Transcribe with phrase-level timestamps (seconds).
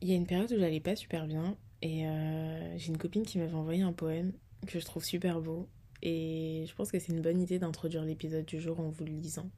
[0.00, 3.24] Il y a une période où j'allais pas super bien et euh, j'ai une copine
[3.24, 4.32] qui m'avait envoyé un poème
[4.66, 5.68] que je trouve super beau
[6.02, 9.12] et je pense que c'est une bonne idée d'introduire l'épisode du jour en vous le
[9.12, 9.50] lisant.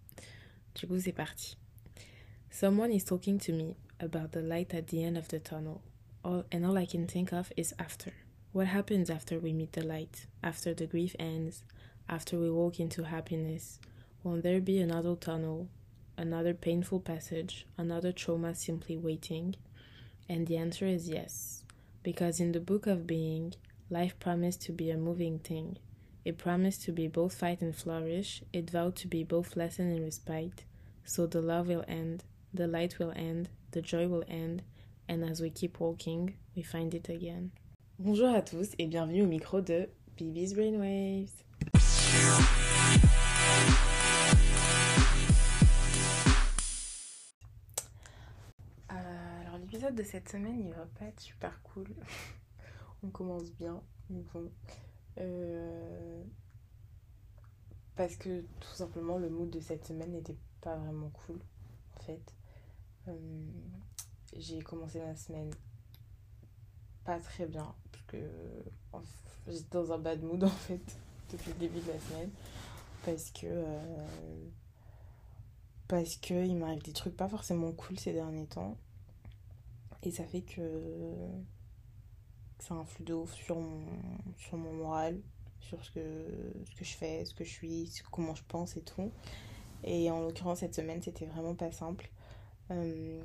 [0.74, 1.56] Du coup, c'est parti.
[2.50, 5.82] Someone is talking to me about the light at the end of the tunnel,
[6.24, 8.12] and all I can think of is after.
[8.52, 10.26] What happens after we meet the light?
[10.42, 11.62] After the grief ends?
[12.08, 13.78] After we walk into happiness?
[14.24, 15.68] Won't there be another tunnel,
[16.16, 19.54] another painful passage, another trauma simply waiting?
[20.30, 21.64] And the answer is yes.
[22.04, 23.52] Because in the book of being,
[23.90, 25.76] life promised to be a moving thing.
[26.24, 28.40] It promised to be both fight and flourish.
[28.52, 30.62] It vowed to be both lesson and respite.
[31.04, 32.22] So the love will end,
[32.54, 34.62] the light will end, the joy will end,
[35.08, 37.50] and as we keep walking, we find it again.
[37.98, 41.42] Bonjour à tous et bienvenue au micro de Bibi's Brainwaves.
[49.80, 51.86] L'épisode de cette semaine il va pas être super cool.
[53.02, 54.50] On commence bien, mais bon.
[55.18, 56.22] Euh,
[57.96, 61.38] parce que tout simplement le mood de cette semaine n'était pas vraiment cool
[61.96, 62.34] en fait.
[63.08, 63.14] Euh,
[64.36, 65.50] j'ai commencé ma semaine
[67.04, 68.18] pas très bien parce que
[69.48, 70.98] j'étais dans un bad mood en fait
[71.30, 72.30] depuis le début de la semaine
[73.06, 74.46] parce que euh,
[75.88, 78.76] parce que il m'arrive des trucs pas forcément cool ces derniers temps
[80.02, 81.14] et ça fait que,
[82.58, 83.86] ça influe de ouf sur mon,
[84.36, 85.20] sur mon moral
[85.60, 86.00] sur ce que,
[86.64, 89.12] ce que je fais, ce que je suis, comment je pense et tout.
[89.84, 92.10] Et en l'occurrence, cette semaine, c'était vraiment pas simple.
[92.70, 93.22] Euh,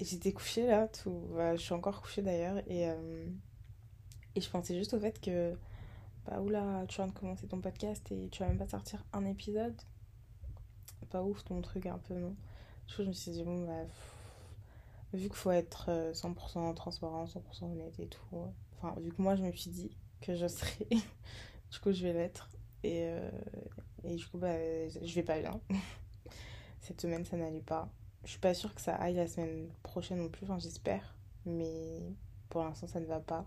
[0.00, 1.28] J'étais couchée là, tout.
[1.34, 2.58] Bah, je suis encore couchée d'ailleurs.
[2.68, 3.26] Et, euh,
[4.34, 5.56] et je pensais juste au fait que,
[6.26, 9.24] bah oula, tu viens de commencer ton podcast et tu vas même pas sortir un
[9.24, 9.80] épisode.
[11.10, 12.34] Pas ouf ton truc un peu, non
[12.86, 13.84] je me suis dit, bon, bah,
[15.14, 18.20] vu qu'il faut être 100% euh, transparent, 100% honnête et tout.
[18.76, 20.86] Enfin, vu que moi, je me suis dit que je serais.
[20.90, 22.50] du coup, je vais l'être.
[22.82, 23.30] Et, euh,
[24.02, 24.56] et du coup, bah,
[24.88, 25.60] je vais pas bien.
[26.80, 27.88] Cette semaine, ça n'allait pas.
[28.24, 31.14] Je suis pas sûre que ça aille la semaine prochaine non plus, enfin, j'espère.
[31.46, 32.00] Mais
[32.48, 33.46] pour l'instant, ça ne va pas.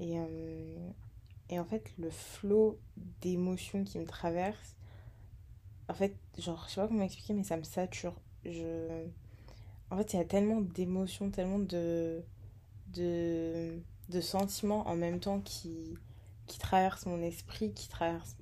[0.00, 0.90] Et, euh,
[1.50, 2.78] et en fait, le flot
[3.20, 4.76] d'émotions qui me traverse,
[5.88, 8.14] en fait, genre, je sais pas comment expliquer, mais ça me sature.
[8.44, 9.06] Je...
[9.94, 12.20] En fait, il y a tellement d'émotions, tellement de,
[12.88, 15.94] de, sentiments en même temps qui,
[16.48, 18.36] qui traversent mon esprit, qui, traversent,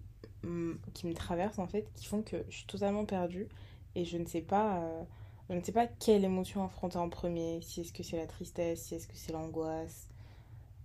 [0.94, 3.48] qui me traversent en fait, qui font que je suis totalement perdue
[3.94, 5.02] et je ne sais pas, euh,
[5.50, 8.84] je ne sais pas quelle émotion affronter en premier, si est-ce que c'est la tristesse,
[8.84, 10.08] si est-ce que c'est l'angoisse,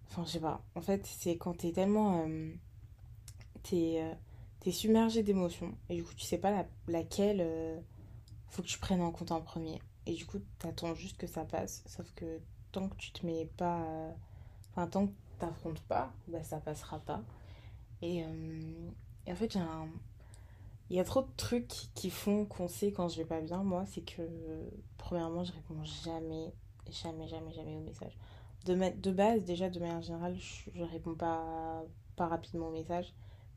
[0.10, 0.62] enfin je sais pas.
[0.76, 2.52] En fait, c'est quand t'es tellement, euh,
[3.64, 7.80] t'es, euh, submergé d'émotions et du coup tu sais pas la, laquelle euh,
[8.50, 9.80] faut que tu prennes en compte en premier.
[10.08, 12.40] Et du coup t'attends juste que ça passe, sauf que
[12.74, 13.86] tant que tu te mets pas,
[14.72, 17.22] enfin tant que t'affrontes pas, bah ça passera pas.
[18.02, 18.92] Et, euh,
[19.30, 19.88] en fait un
[20.90, 23.64] il y a trop de trucs qui font qu'on sait quand je vais pas bien,
[23.64, 24.22] moi, c'est que,
[24.98, 26.54] premièrement, je réponds jamais,
[26.90, 28.18] jamais, jamais, jamais aux messages.
[28.66, 31.84] De, ma- de base, déjà, de manière générale, je, réponds pas,
[32.16, 33.14] pas rapidement aux messages,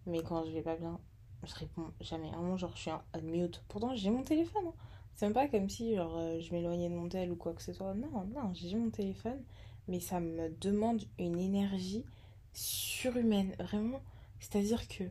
[0.06, 0.98] mais quand je vais pas bien,
[1.44, 2.30] je réponds jamais.
[2.30, 3.62] Vraiment, genre, je suis en mute.
[3.68, 4.74] Pourtant, j'ai mon téléphone, hein.
[5.14, 7.62] C'est même pas comme si, genre, euh, je m'éloignais de mon tel ou quoi que
[7.62, 7.94] ce soit.
[7.94, 9.42] Non, non, j'ai mon téléphone,
[9.88, 12.04] mais ça me demande une énergie
[12.52, 14.00] surhumaine, vraiment.
[14.40, 15.04] C'est-à-dire que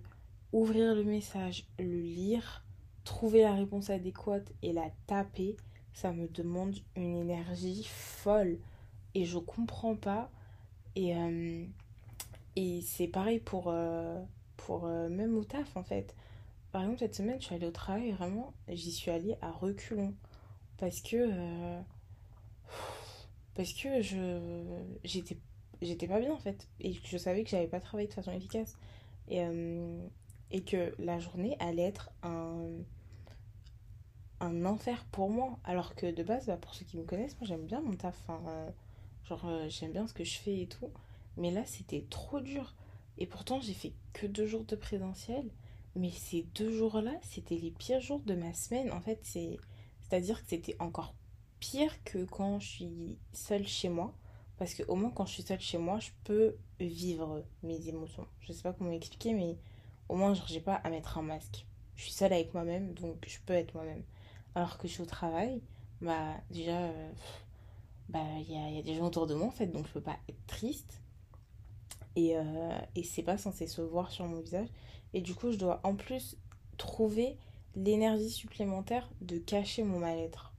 [0.52, 2.66] ouvrir le message, le lire,
[3.04, 5.58] trouver la réponse adéquate et la taper,
[5.94, 8.60] ça me demande une énergie folle.
[9.16, 10.32] Et je comprends pas.
[10.96, 11.66] Et, euh,
[12.56, 14.22] et c'est pareil pour, euh,
[14.58, 16.16] pour même au taf en fait.
[16.72, 20.16] Par exemple, cette semaine, je suis allée au travail, vraiment, j'y suis allée à reculons.
[20.78, 21.18] Parce que.
[21.18, 21.82] euh,
[23.56, 24.82] parce que je.
[25.04, 25.38] J'étais.
[25.82, 26.68] J'étais pas bien en fait.
[26.82, 28.78] Et je savais que j'avais pas travaillé de façon efficace.
[29.30, 29.98] Et, euh,
[30.52, 32.70] et que la journée allait être un,
[34.40, 35.60] un enfer pour moi.
[35.64, 38.22] Alors que de base, bah, pour ceux qui me connaissent, moi j'aime bien mon taf.
[38.30, 38.70] Euh,
[39.24, 40.90] genre, j'aime bien ce que je fais et tout.
[41.38, 42.74] Mais là, c'était trop dur.
[43.18, 45.50] Et pourtant, j'ai fait que deux jours de présentiel.
[45.96, 48.92] Mais ces deux jours-là, c'était les pires jours de ma semaine.
[48.92, 49.58] En fait, c'est...
[50.02, 51.14] C'est-à-dire que c'était encore
[51.60, 54.14] pire que quand je suis seule chez moi.
[54.58, 58.28] Parce que au moins, quand je suis seule chez moi, je peux vivre mes émotions.
[58.42, 59.58] Je sais pas comment expliquer, mais
[60.10, 61.66] au moins, genre, j'ai pas à mettre un masque.
[61.96, 64.04] Je suis seule avec moi-même, donc je peux être moi-même.
[64.56, 65.62] Alors que je suis au travail,
[66.02, 67.12] bah déjà, euh,
[68.10, 70.18] bah il y a, des gens autour de moi en fait, donc je peux pas
[70.28, 71.02] être triste.
[72.16, 74.68] Et, euh, et c'est pas censé se voir sur mon visage.
[75.14, 76.38] Et du coup, je dois en plus
[76.78, 77.38] trouver
[77.76, 80.54] l'énergie supplémentaire de cacher mon mal-être.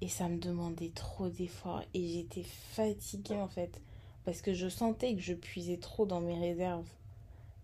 [0.00, 1.82] Et ça me demandait trop d'efforts.
[1.94, 3.80] Et j'étais fatiguée en fait.
[4.24, 6.88] Parce que je sentais que je puisais trop dans mes réserves.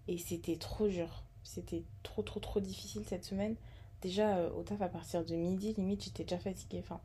[0.08, 1.22] Et c'était trop dur.
[1.42, 3.56] C'était trop, trop, trop difficile cette semaine.
[4.02, 6.80] Déjà, euh, au taf, à partir de midi, limite, j'étais déjà fatiguée.
[6.80, 7.00] Enfin,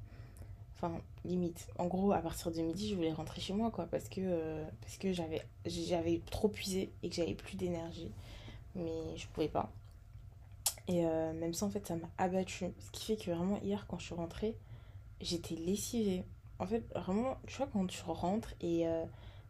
[0.75, 1.67] enfin, limite.
[1.77, 3.85] En gros, à partir de midi, je voulais rentrer chez moi, quoi.
[3.85, 8.11] Parce que, euh, parce que j'avais, j'avais trop puisé et que j'avais plus d'énergie.
[8.75, 9.71] Mais je pouvais pas.
[10.88, 12.65] Et euh, même ça, en fait, ça m'a abattu.
[12.79, 14.57] Ce qui fait que vraiment, hier, quand je suis rentrée,
[15.21, 16.25] j'étais lessivée.
[16.59, 19.06] En fait, vraiment, tu vois, quand tu rentres et euh,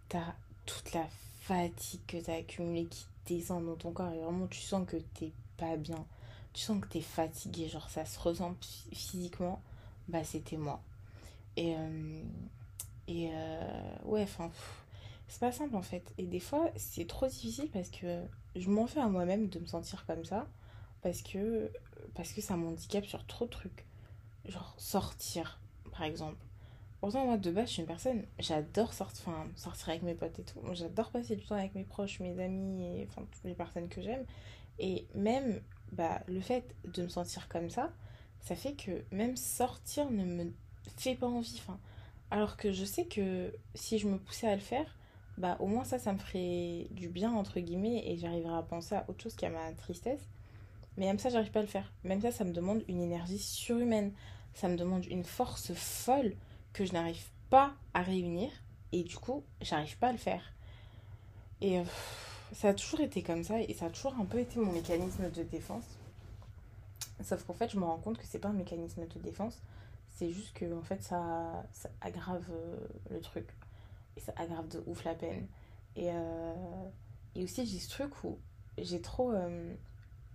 [0.09, 0.35] t'as
[0.65, 1.05] toute la
[1.41, 5.31] fatigue que t'as accumulée qui descend dans ton corps et vraiment, tu sens que t'es
[5.57, 6.05] pas bien.
[6.53, 8.55] Tu sens que t'es fatiguée, genre ça se ressent
[8.91, 9.61] physiquement.
[10.07, 10.81] Bah, c'était moi.
[11.55, 12.21] Et, euh,
[13.07, 13.29] et
[14.03, 14.51] ouais, enfin,
[15.31, 16.13] c'est pas simple en fait.
[16.17, 18.21] Et des fois, c'est trop difficile parce que
[18.57, 20.45] je m'en fais à moi-même de me sentir comme ça
[21.01, 21.71] parce que,
[22.15, 23.85] parce que ça m'handicape sur trop de trucs.
[24.45, 25.61] Genre sortir,
[25.91, 26.45] par exemple.
[26.99, 30.43] Pourtant, moi, de base, je suis une personne, j'adore sortir, sortir avec mes potes et
[30.43, 30.59] tout.
[30.73, 34.25] J'adore passer du temps avec mes proches, mes amis, toutes les personnes que j'aime.
[34.79, 35.61] Et même,
[35.93, 37.89] bah, le fait de me sentir comme ça,
[38.41, 40.51] ça fait que même sortir ne me
[40.97, 41.55] fait pas envie.
[41.59, 41.79] Enfin,
[42.31, 44.97] alors que je sais que si je me poussais à le faire,
[45.41, 48.93] bah, au moins ça, ça me ferait du bien, entre guillemets, et j'arriverai à penser
[48.93, 50.21] à autre chose qu'à ma tristesse.
[50.97, 51.91] Mais même ça, j'arrive pas à le faire.
[52.03, 54.13] Même ça, ça me demande une énergie surhumaine.
[54.53, 56.35] Ça me demande une force folle
[56.73, 58.51] que je n'arrive pas à réunir.
[58.91, 60.43] Et du coup, j'arrive pas à le faire.
[61.59, 61.83] Et euh,
[62.53, 63.59] ça a toujours été comme ça.
[63.61, 65.85] Et ça a toujours un peu été mon mécanisme de défense.
[67.23, 69.59] Sauf qu'en fait, je me rends compte que c'est pas un mécanisme de défense.
[70.07, 71.63] C'est juste que en fait, ça,
[71.99, 72.77] aggrave euh,
[73.09, 73.47] le truc.
[74.21, 75.47] Et ça aggrave de ouf la peine.
[75.95, 76.53] Et, euh,
[77.35, 78.39] et aussi, j'ai ce truc où
[78.77, 79.33] j'ai trop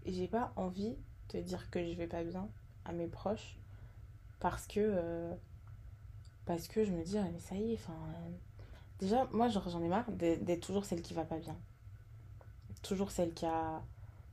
[0.06, 0.96] j'ai pas envie
[1.32, 2.48] de dire que je vais pas bien
[2.84, 3.58] à mes proches
[4.40, 5.34] parce que euh,
[6.44, 8.30] parce que je me dis ah, mais ça y est enfin euh,
[8.98, 11.56] déjà moi j'en ai marre d'être toujours celle qui va pas bien
[12.82, 13.82] toujours celle qui a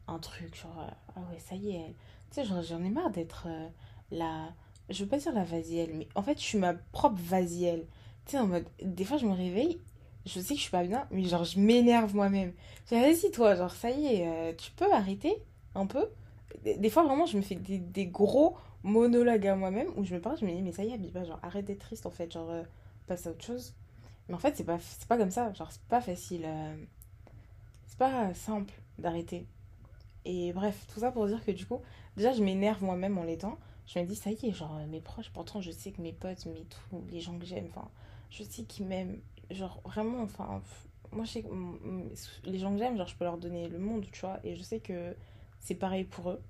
[0.07, 1.95] un truc genre euh, ah ouais ça y est
[2.31, 3.47] tu sais j'en ai marre d'être
[4.11, 4.53] la
[4.89, 7.87] je veux pas dire la vasielle mais en fait je suis ma propre vasielle
[8.25, 9.79] tu sais en mode des fois je me réveille
[10.25, 12.53] je sais que je suis pas bien mais genre je m'énerve moi-même
[12.89, 15.43] vas-y toi genre ça y est tu peux arrêter
[15.75, 16.07] un peu?
[16.63, 20.37] Des, fois, vraiment, je me fais des, gros monologues à moi-même où je me parle,
[20.37, 22.49] je me dis, mais ça y est, Biba, genre, arrête d'être triste, en fait, genre,
[22.49, 22.63] euh,
[23.07, 23.73] passe à autre chose.
[24.27, 24.79] Mais en fait, c'est pas,
[25.09, 26.43] pas comme ça, genre, c'est pas facile.
[26.45, 26.75] Euh,
[27.87, 29.45] c'est pas simple d'arrêter.
[30.25, 31.81] Et bref, tout ça pour dire que du coup,
[32.15, 33.57] déjà, je m'énerve moi-même en l'étant.
[33.87, 36.45] Je me dis, ça y est, genre, mes proches, pourtant, je sais que mes potes,
[36.45, 37.89] mes tout, les gens que j'aime, enfin,
[38.33, 39.19] je sais qu'ils m'aiment.
[39.51, 40.61] Genre, vraiment, enfin,
[41.11, 41.49] moi, je sais que
[42.45, 44.39] les gens que j'aime, genre, je peux leur donner le monde, tu vois.
[44.43, 45.15] Et je sais que
[45.59, 46.41] c'est pareil pour eux.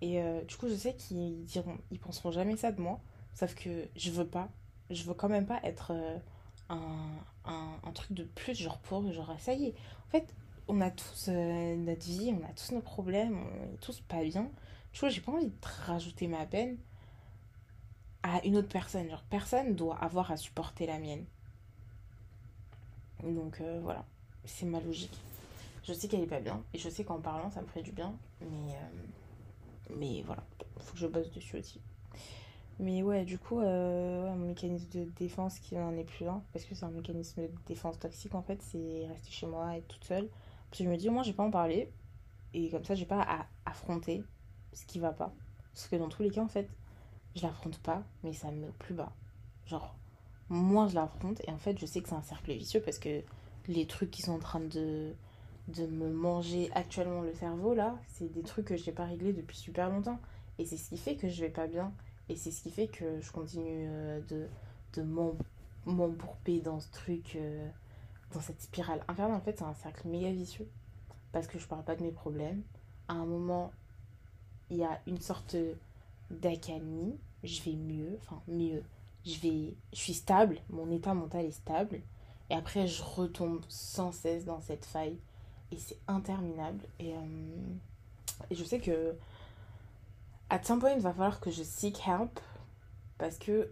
[0.00, 3.00] Et euh, du coup, je sais qu'ils diront, ils penseront jamais ça de moi.
[3.34, 4.48] Sauf que je veux pas.
[4.90, 6.18] Je veux quand même pas être euh,
[6.68, 7.18] un,
[7.82, 9.74] un, truc de plus, genre pour genre ça y est.
[10.06, 10.32] En fait,
[10.68, 14.22] on a tous euh, notre vie, on a tous nos problèmes, on est tous pas
[14.22, 14.50] bien.
[14.92, 15.52] Tu vois, j'ai pas envie de
[15.86, 16.76] rajouter ma peine
[18.24, 19.08] à une autre personne.
[19.08, 21.24] Genre, personne doit avoir à supporter la mienne.
[23.22, 24.04] Donc voilà,
[24.44, 25.16] c'est ma logique.
[25.86, 26.62] Je sais qu'elle est pas bien.
[26.72, 28.14] Et je sais qu'en parlant, ça me ferait du bien.
[28.40, 30.42] Mais, euh, mais voilà,
[30.78, 31.80] faut que je bosse dessus aussi.
[32.80, 36.64] Mais ouais, du coup, euh, mon mécanisme de défense qui n'en est plus là, parce
[36.64, 40.04] que c'est un mécanisme de défense toxique en fait, c'est rester chez moi, être toute
[40.04, 40.28] seule.
[40.70, 41.92] Parce que je me dis, moi, j'ai pas en parler.
[42.54, 44.24] Et comme ça, j'ai pas à affronter
[44.72, 45.32] ce qui va pas.
[45.74, 46.68] Parce que dans tous les cas, en fait,
[47.34, 49.12] je l'affronte pas, mais ça me met au plus bas.
[49.66, 49.94] Genre,
[50.48, 53.22] moi, je l'affronte, et en fait, je sais que c'est un cercle vicieux parce que
[53.66, 55.14] les trucs qui sont en train de
[55.68, 59.88] me manger actuellement le cerveau là, c'est des trucs que j'ai pas réglés depuis super
[59.88, 60.20] longtemps.
[60.58, 61.92] Et c'est ce qui fait que je vais pas bien.
[62.28, 64.46] Et c'est ce qui fait que je continue euh, de,
[64.94, 65.02] de
[65.86, 67.68] m'embourber dans ce truc, euh,
[68.32, 69.36] dans cette spirale infernale.
[69.36, 70.68] En fait, c'est un cercle méga vicieux.
[71.32, 72.62] Parce que je parle pas de mes problèmes.
[73.08, 73.72] À un moment,
[74.70, 75.56] il y a une sorte
[76.34, 77.18] d'accalmie.
[77.42, 78.18] Je vais mieux.
[78.22, 78.82] Enfin, mieux.
[79.24, 80.58] Je, vais, je suis stable.
[80.70, 82.00] Mon état mental est stable.
[82.50, 85.18] Et après, je retombe sans cesse dans cette faille
[85.72, 86.84] et c'est interminable.
[86.98, 87.18] Et, euh,
[88.50, 89.14] et, je sais que
[90.50, 92.38] à some point, il va falloir que je seek help
[93.18, 93.70] parce que,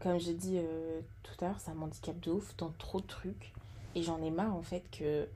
[0.00, 3.52] comme j'ai dit euh, tout à l'heure, ça m'handicape de ouf dans trop de trucs.
[3.94, 5.28] Et j'en ai marre en fait que,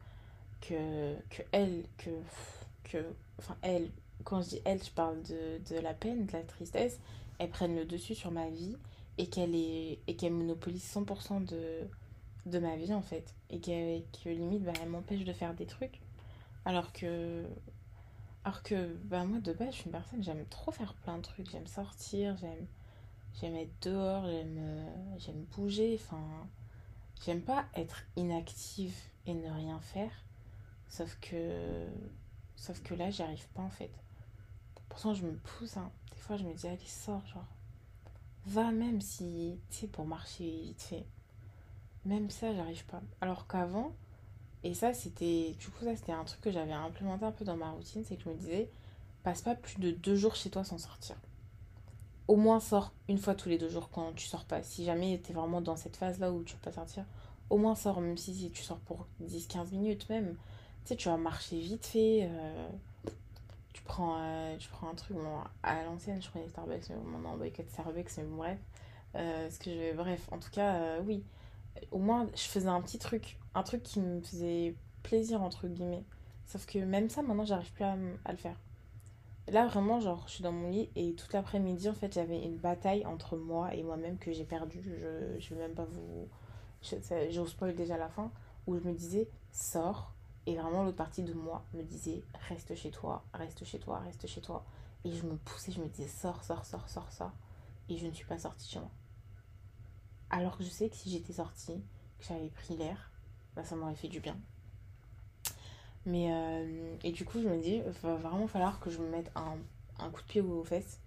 [0.61, 2.11] que, que elle, que,
[2.85, 3.05] que,
[3.39, 3.91] enfin elle,
[4.25, 6.99] quand je dis elle, je parle de, de la peine, de la tristesse,
[7.39, 8.77] elle prenne le dessus sur ma vie
[9.19, 11.89] et qu'elle est et qu'elle monopolise 100% de
[12.47, 13.35] de ma vie en fait.
[13.51, 16.01] Et que, limite bah, elle m'empêche de faire des trucs.
[16.65, 17.45] Alors que
[18.45, 21.23] alors que bah moi de base je suis une personne j'aime trop faire plein de
[21.23, 21.51] trucs.
[21.51, 22.67] J'aime sortir j'aime
[23.41, 26.23] j'aime être dehors, j'aime euh, bouger, enfin,
[27.25, 28.95] j'aime pas être inactive
[29.27, 30.13] et ne rien faire.
[30.89, 31.87] Sauf que,
[32.57, 33.91] sauf que là, j'y arrive pas en fait.
[34.93, 35.91] Pourtant, je me pousse, hein.
[36.11, 37.47] Des fois, je me dis, allez, sors, genre.
[38.45, 41.07] Va même si, tu sais, pour marcher vite fait.
[42.05, 43.01] Même ça, j'arrive pas.
[43.23, 43.93] Alors qu'avant,
[44.65, 47.57] et ça, c'était, du coup, ça, c'était un truc que j'avais implémenté un peu dans
[47.57, 48.71] ma routine, c'est que je me disais,
[49.23, 51.17] passe pas plus de deux jours chez toi sans sortir.
[52.29, 54.63] Au moins, sors une fois tous les deux jours quand tu sors pas.
[54.63, 57.07] Si jamais tu es vraiment dans cette phase-là où tu peux pas sortir,
[57.49, 60.37] au moins sors, même si, tu sors pour 10-15 minutes même.
[60.85, 62.29] Tu sais, tu vas marcher vite fait.
[62.31, 62.69] Euh,
[63.83, 65.17] tu, prends, euh, prends un truc,
[65.63, 68.59] à l'ancienne, je prenais Starbucks, mais maintenant, boycott Starbucks, mais bon, bref.
[69.15, 69.97] Euh, ce que je...
[69.97, 71.25] Bref, en tout cas, oui.
[71.91, 73.39] Au moins, je faisais un petit truc.
[73.55, 76.05] Un truc qui me faisait plaisir, entre guillemets.
[76.47, 78.57] Sauf que même ça, maintenant, j'arrive plus à, à le faire.
[79.49, 82.57] Là, vraiment, genre, je suis dans mon lit et toute l'après-midi, en fait, j'avais une
[82.57, 84.81] bataille entre moi et moi-même que j'ai perdue.
[84.83, 86.29] Je, je vais même pas vous.
[86.83, 88.31] Je, vous spoil déjà la fin.
[88.67, 90.15] Où je me disais, sors.
[90.47, 94.27] Et vraiment, l'autre partie de moi me disait, reste chez toi, reste chez toi, reste
[94.27, 94.65] chez toi.
[95.05, 97.33] Et je me poussais, je me disais, sors, sors, sors, sors, sors.
[97.89, 98.91] Et je ne suis pas sortie chez moi.
[100.31, 101.85] Alors que je sais que si j'étais sortie,
[102.19, 103.11] que j'avais pris l'air,
[103.55, 104.37] bah, ça m'aurait fait du bien.
[106.07, 109.09] Mais, euh, et du coup, je me dis, il va vraiment falloir que je me
[109.09, 109.57] mette un,
[109.99, 111.01] un coup de pied aux fesses,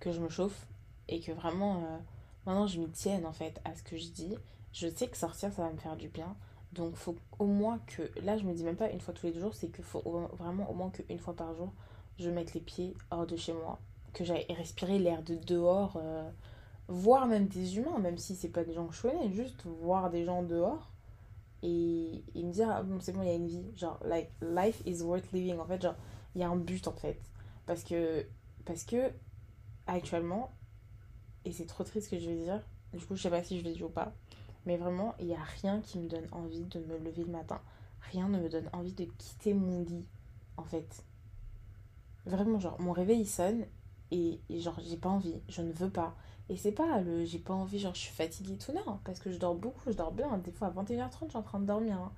[0.00, 0.66] que je me chauffe
[1.08, 1.98] et que vraiment, euh,
[2.46, 4.36] maintenant, je m'y tienne en fait à ce que je dis.
[4.72, 6.36] Je sais que sortir, ça va me faire du bien.
[6.74, 8.02] Donc, faut au moins que.
[8.22, 10.02] Là, je me dis même pas une fois tous les deux jours, c'est qu'il faut
[10.32, 11.72] vraiment au moins qu'une fois par jour,
[12.18, 13.78] je mette les pieds hors de chez moi.
[14.12, 16.28] Que j'aille respirer l'air de dehors, euh,
[16.88, 20.10] voir même des humains, même si c'est pas des gens que je connais, juste voir
[20.10, 20.90] des gens dehors
[21.64, 24.82] et, me dire ah, bon c'est bon il y a une vie genre like life
[24.84, 25.96] is worth living en fait genre
[26.34, 27.18] il y a un but en fait
[27.64, 28.26] parce que
[28.66, 29.10] parce que
[29.86, 30.52] actuellement
[31.46, 32.60] et c'est trop triste ce que je vais dire
[32.92, 34.12] du coup je sais pas si je le dis ou pas
[34.66, 37.60] mais vraiment il y a rien qui me donne envie de me lever le matin
[38.12, 40.06] rien ne me donne envie de quitter mon lit
[40.56, 41.04] en fait
[42.26, 43.64] vraiment genre mon réveil sonne
[44.10, 46.14] et, et genre j'ai pas envie je ne veux pas
[46.48, 49.30] et c'est pas le j'ai pas envie, genre je suis fatiguée tout, non, parce que
[49.32, 50.36] je dors beaucoup, je dors bien.
[50.38, 51.96] Des fois à 21h30, je suis en train de dormir.
[51.96, 52.12] Hein.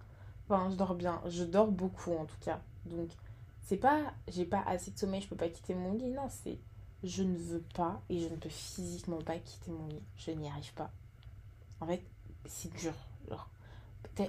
[0.49, 2.61] Enfin, je dors bien, je dors beaucoup en tout cas.
[2.87, 3.11] Donc,
[3.63, 6.11] c'est pas j'ai pas assez de sommeil, je peux pas quitter mon lit.
[6.11, 6.59] Non, c'est
[7.05, 10.03] je ne veux pas et je ne peux physiquement pas quitter mon lit.
[10.17, 10.91] Je n'y arrive pas.
[11.81, 12.03] En fait,
[12.49, 12.93] c'est dur.
[13.29, 13.49] Genre,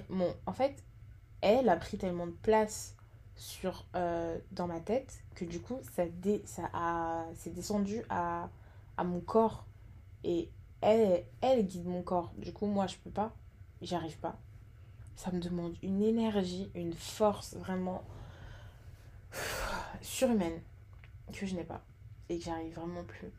[0.08, 0.82] bon, en fait,
[1.40, 2.94] elle a pris tellement de place
[3.36, 8.48] sur euh, dans ma tête que du coup, ça, dé, ça a, c'est descendu à,
[8.96, 9.64] à mon corps
[10.24, 12.32] et elle, elle guide mon corps.
[12.36, 13.32] Du coup, moi, je peux pas.
[13.80, 14.36] J'y arrive pas.
[15.16, 18.04] Ça me demande une énergie, une force vraiment
[20.00, 20.60] surhumaine
[21.32, 21.82] que je n'ai pas.
[22.28, 23.30] Et que j'arrive vraiment plus.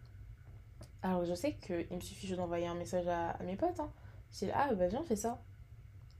[1.02, 3.80] Alors, je sais qu'il me suffit juste d'envoyer un message à, mes potes.
[3.80, 3.90] Hein.
[4.32, 5.42] C'est ah, bah viens, fais ça.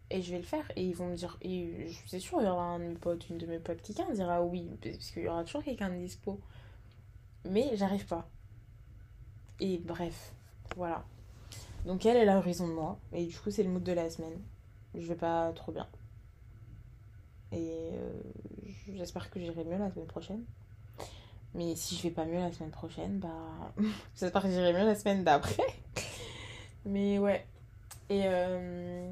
[0.10, 0.72] Et je vais le faire.
[0.76, 1.38] Et ils vont me dire.
[1.42, 4.12] Et c'est sûr, il y aura un de mes potes, une de mes potes, quelqu'un
[4.12, 4.70] dira oui.
[4.82, 6.40] Parce qu'il y aura toujours quelqu'un de dispo.
[7.46, 8.28] Mais j'arrive pas.
[9.60, 10.34] Et bref,
[10.76, 11.04] voilà.
[11.86, 13.00] Donc elle, elle a raison de moi.
[13.14, 14.40] Et du coup, c'est le mood de la semaine.
[14.96, 15.88] Je vais pas trop bien.
[17.52, 18.12] Et euh,
[18.96, 20.44] j'espère que j'irai mieux la semaine prochaine.
[21.56, 23.74] Mais si je vais pas mieux la semaine prochaine, bah.
[24.16, 25.64] j'espère que j'irai mieux la semaine d'après.
[26.86, 27.46] Mais ouais.
[28.10, 28.24] Et.
[28.26, 29.12] Euh,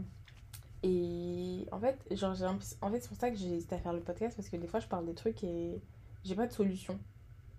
[0.84, 2.36] et en fait, genre,
[2.82, 4.68] en fait, c'est pour ça que j'ai hésité à faire le podcast parce que des
[4.68, 5.82] fois, je parle des trucs et
[6.24, 7.00] j'ai pas de solution.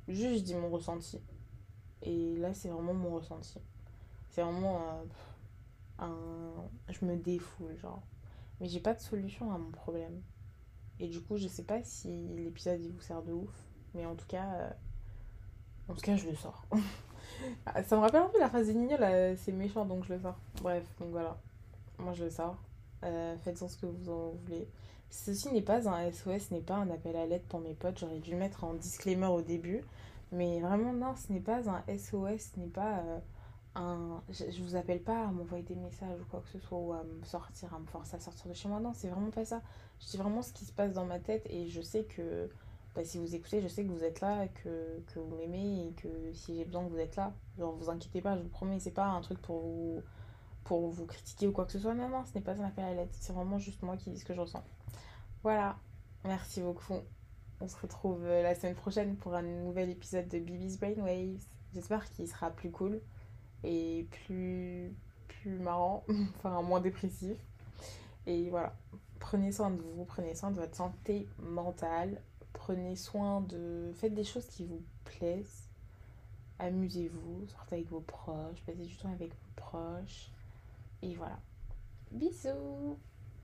[0.07, 1.21] Juste, je dis mon ressenti.
[2.03, 3.59] Et là, c'est vraiment mon ressenti.
[4.31, 5.03] C'est vraiment
[5.99, 6.15] un,
[6.89, 8.03] Je me défoule, genre.
[8.61, 10.23] Mais j'ai pas de solution à mon problème.
[11.01, 13.53] Et du coup, je sais pas si l'épisode il vous sert de ouf.
[13.95, 14.55] Mais en tout cas.
[14.55, 14.71] Euh,
[15.89, 16.67] en tout cas, je le sors.
[17.67, 19.37] Ah, ça me rappelle un peu la phrase des.
[19.37, 20.37] C'est méchant, donc je le sors.
[20.63, 21.37] Bref, donc voilà.
[21.99, 22.57] Moi, je le sors.
[23.05, 24.69] Euh, faites-en ce que vous en voulez.
[25.11, 27.99] Ceci n'est pas un SOS, n'est pas un appel à l'aide pour mes potes.
[27.99, 29.83] J'aurais dû le mettre en disclaimer au début.
[30.33, 32.99] Mais vraiment, non, ce n'est pas un SOS, ce n'est pas.
[32.99, 33.19] Euh,
[34.31, 37.03] je, vous appelle pas à m'envoyer des messages ou quoi que ce soit ou à
[37.05, 38.81] me sortir, à me forcer à sortir de chez moi.
[38.81, 39.63] Non, c'est vraiment pas ça.
[40.01, 42.49] Je dis vraiment ce qui se passe dans ma tête et je sais que
[42.95, 45.93] bah, si vous écoutez, je sais que vous êtes là, que, que vous m'aimez et
[45.93, 47.33] que si j'ai besoin que vous êtes là.
[47.59, 50.03] Genre, vous inquiétez pas, je vous promets, c'est pas un truc pour vous,
[50.65, 51.95] pour vous critiquer ou quoi que ce soit.
[51.95, 53.09] Non, non, ce n'est pas un appel à l'aide.
[53.13, 54.65] C'est vraiment juste moi qui dis ce que je ressens.
[55.43, 55.77] Voilà.
[56.25, 56.95] Merci beaucoup.
[57.61, 61.45] On se retrouve euh, la semaine prochaine pour un nouvel épisode de Bibi's Brainwaves.
[61.75, 63.01] J'espère qu'il sera plus cool
[63.65, 64.95] et plus,
[65.29, 66.05] plus marrant,
[66.37, 67.37] enfin moins dépressif.
[68.27, 68.75] Et voilà,
[69.19, 72.21] prenez soin de vous, prenez soin de votre santé mentale,
[72.53, 73.93] prenez soin de...
[73.95, 75.69] Faites des choses qui vous plaisent.
[76.59, 80.31] amusez-vous, sortez avec vos proches, passez du temps avec vos proches.
[81.03, 81.39] Et voilà.
[82.11, 82.99] Bisous